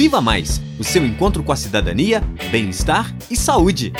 Viva 0.00 0.18
Mais 0.18 0.62
o 0.78 0.82
seu 0.82 1.04
encontro 1.04 1.44
com 1.44 1.52
a 1.52 1.56
cidadania, 1.56 2.22
bem-estar 2.50 3.14
e 3.30 3.36
saúde. 3.36 3.92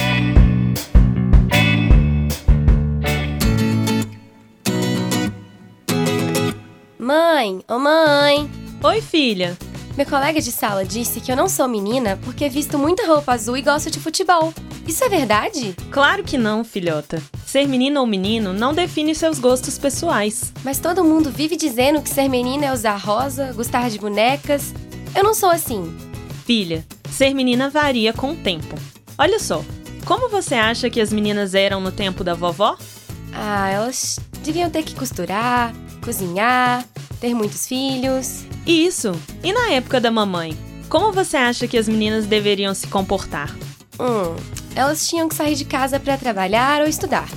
Mãe, 6.99 7.59
ô 7.69 7.75
oh 7.75 7.79
mãe! 7.79 8.51
Oi, 8.83 9.03
filha. 9.03 9.59
Meu 9.95 10.07
colega 10.07 10.41
de 10.41 10.51
sala 10.51 10.87
disse 10.87 11.21
que 11.21 11.31
eu 11.31 11.37
não 11.37 11.51
sou 11.51 11.69
menina 11.69 12.19
porque 12.25 12.49
visto 12.49 12.79
muita 12.79 13.07
roupa 13.07 13.35
azul 13.35 13.59
e 13.59 13.61
gosto 13.61 13.91
de 13.91 14.01
futebol. 14.01 14.55
Isso 14.89 15.05
é 15.05 15.09
verdade? 15.11 15.77
Claro 15.91 16.25
que 16.25 16.39
não, 16.39 16.65
filhota. 16.65 17.23
Ser 17.45 17.69
menina 17.69 18.01
ou 18.01 18.07
menino 18.07 18.55
não 18.55 18.73
define 18.73 19.15
seus 19.15 19.39
gostos 19.39 19.77
pessoais. 19.77 20.51
Mas 20.65 20.79
todo 20.79 21.05
mundo 21.05 21.31
vive 21.31 21.57
dizendo 21.57 22.01
que 22.01 22.09
ser 22.09 22.27
menina 22.27 22.65
é 22.65 22.73
usar 22.73 22.97
rosa, 22.97 23.53
gostar 23.53 23.91
de 23.91 23.99
bonecas. 23.99 24.73
Eu 25.15 25.25
não 25.25 25.35
sou 25.35 25.51
assim. 25.51 25.97
Filha, 26.45 26.85
ser 27.11 27.35
menina 27.35 27.69
varia 27.69 28.13
com 28.13 28.33
o 28.33 28.37
tempo. 28.37 28.75
Olha 29.19 29.39
só, 29.39 29.65
como 30.05 30.29
você 30.29 30.55
acha 30.55 30.89
que 30.89 31.01
as 31.01 31.13
meninas 31.13 31.55
eram 31.55 31.81
no 31.81 31.93
tempo 31.93 32.25
da 32.25 32.35
vovó? 32.35 32.77
Ah, 33.33 33.69
elas 33.69 34.19
deviam 34.43 34.71
ter 34.71 34.83
que 34.83 34.95
costurar, 34.95 35.75
cozinhar, 36.03 36.85
ter 37.21 37.35
muitos 37.35 37.67
filhos. 37.67 38.45
Isso! 38.67 39.13
E 39.43 39.53
na 39.53 39.71
época 39.73 40.01
da 40.01 40.11
mamãe? 40.11 40.57
Como 40.89 41.13
você 41.13 41.37
acha 41.37 41.69
que 41.69 41.79
as 41.79 41.89
meninas 41.89 42.27
deveriam 42.27 42.75
se 42.75 42.87
comportar? 42.89 43.55
Hum, 43.99 44.35
elas 44.75 45.07
tinham 45.07 45.29
que 45.29 45.35
sair 45.35 45.55
de 45.55 45.65
casa 45.65 46.01
para 46.01 46.17
trabalhar 46.17 46.81
ou 46.81 46.89
estudar. 46.89 47.29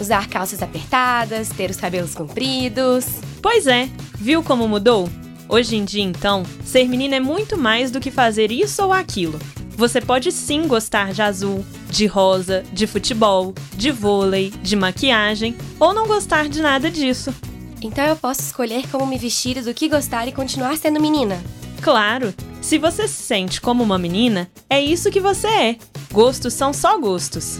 Usar 0.00 0.28
calças 0.28 0.62
apertadas, 0.62 1.48
ter 1.48 1.70
os 1.70 1.76
cabelos 1.76 2.14
compridos. 2.14 3.06
Pois 3.40 3.66
é, 3.66 3.88
viu 4.16 4.42
como 4.42 4.68
mudou? 4.68 5.08
Hoje 5.48 5.76
em 5.76 5.84
dia, 5.84 6.02
então, 6.02 6.42
ser 6.62 6.86
menina 6.86 7.16
é 7.16 7.20
muito 7.20 7.56
mais 7.56 7.90
do 7.90 8.00
que 8.00 8.10
fazer 8.10 8.52
isso 8.52 8.82
ou 8.84 8.92
aquilo. 8.92 9.38
Você 9.70 9.98
pode 10.00 10.30
sim 10.30 10.68
gostar 10.68 11.12
de 11.12 11.22
azul, 11.22 11.64
de 11.88 12.04
rosa, 12.04 12.64
de 12.70 12.86
futebol, 12.86 13.54
de 13.74 13.90
vôlei, 13.90 14.50
de 14.62 14.76
maquiagem 14.76 15.56
ou 15.80 15.94
não 15.94 16.06
gostar 16.06 16.48
de 16.48 16.60
nada 16.60 16.90
disso. 16.90 17.34
Então 17.80 18.04
eu 18.04 18.16
posso 18.16 18.42
escolher 18.42 18.86
como 18.90 19.06
me 19.06 19.16
vestir, 19.16 19.62
do 19.62 19.72
que 19.72 19.88
gostar 19.88 20.28
e 20.28 20.32
continuar 20.32 20.76
sendo 20.76 21.00
menina. 21.00 21.42
Claro! 21.80 22.34
Se 22.60 22.76
você 22.76 23.08
se 23.08 23.22
sente 23.22 23.60
como 23.60 23.82
uma 23.82 23.98
menina, 23.98 24.50
é 24.68 24.80
isso 24.80 25.10
que 25.10 25.20
você 25.20 25.46
é. 25.46 25.76
Gostos 26.12 26.52
são 26.52 26.74
só 26.74 26.98
gostos. 26.98 27.56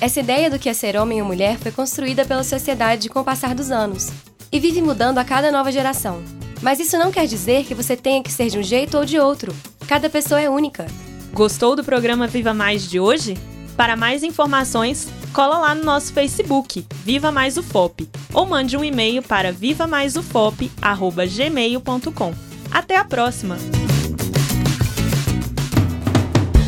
Essa 0.00 0.20
ideia 0.20 0.50
do 0.50 0.58
que 0.58 0.68
é 0.68 0.74
ser 0.74 0.96
homem 0.96 1.20
ou 1.20 1.28
mulher 1.28 1.58
foi 1.58 1.70
construída 1.70 2.24
pela 2.24 2.42
sociedade 2.42 3.08
com 3.08 3.20
o 3.20 3.24
passar 3.24 3.54
dos 3.54 3.70
anos 3.70 4.08
e 4.50 4.58
vive 4.58 4.80
mudando 4.80 5.18
a 5.18 5.24
cada 5.24 5.52
nova 5.52 5.70
geração. 5.70 6.22
Mas 6.66 6.78
isso 6.80 6.98
não 6.98 7.12
quer 7.12 7.28
dizer 7.28 7.64
que 7.64 7.76
você 7.76 7.96
tenha 7.96 8.20
que 8.20 8.32
ser 8.32 8.50
de 8.50 8.58
um 8.58 8.62
jeito 8.62 8.98
ou 8.98 9.04
de 9.04 9.20
outro. 9.20 9.54
Cada 9.86 10.10
pessoa 10.10 10.40
é 10.40 10.50
única. 10.50 10.84
Gostou 11.32 11.76
do 11.76 11.84
programa 11.84 12.26
Viva 12.26 12.52
Mais 12.52 12.90
de 12.90 12.98
hoje? 12.98 13.38
Para 13.76 13.94
mais 13.94 14.24
informações, 14.24 15.06
cola 15.32 15.58
lá 15.58 15.76
no 15.76 15.84
nosso 15.84 16.12
Facebook, 16.12 16.84
Viva 17.04 17.30
Mais 17.30 17.56
UFOP, 17.56 18.08
ou 18.34 18.46
mande 18.46 18.76
um 18.76 18.82
e-mail 18.82 19.22
para 19.22 19.52
vivamaisufop@gmail.com. 19.52 22.34
Até 22.72 22.96
a 22.96 23.04
próxima. 23.04 23.56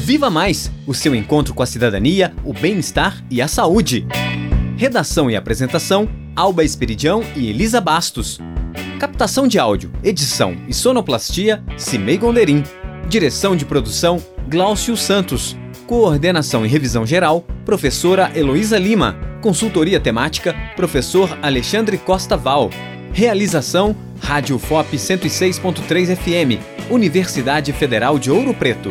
Viva 0.04 0.30
Mais, 0.30 0.70
o 0.86 0.94
seu 0.94 1.12
encontro 1.12 1.52
com 1.52 1.64
a 1.64 1.66
cidadania, 1.66 2.32
o 2.44 2.52
bem-estar 2.52 3.20
e 3.28 3.42
a 3.42 3.48
saúde. 3.48 4.06
Redação 4.76 5.28
e 5.28 5.34
apresentação: 5.34 6.08
Alba 6.36 6.62
Esperidião 6.62 7.24
e 7.34 7.48
Elisa 7.48 7.80
Bastos. 7.80 8.38
Captação 8.98 9.46
de 9.46 9.60
áudio, 9.60 9.92
edição 10.02 10.56
e 10.66 10.74
sonoplastia: 10.74 11.62
Cimei 11.76 12.18
Gonderim. 12.18 12.64
Direção 13.08 13.54
de 13.54 13.64
produção: 13.64 14.20
Glaucio 14.48 14.96
Santos. 14.96 15.56
Coordenação 15.86 16.66
e 16.66 16.68
revisão 16.68 17.06
geral, 17.06 17.46
professora 17.64 18.30
Heloísa 18.34 18.76
Lima. 18.76 19.16
Consultoria 19.40 20.00
temática, 20.00 20.52
professor 20.74 21.38
Alexandre 21.40 21.96
Costa 21.96 22.36
Val. 22.36 22.70
Realização, 23.12 23.96
Rádio 24.20 24.58
FOP 24.58 24.96
106.3 24.96 26.16
FM, 26.16 26.60
Universidade 26.90 27.72
Federal 27.72 28.18
de 28.18 28.32
Ouro 28.32 28.52
Preto. 28.52 28.90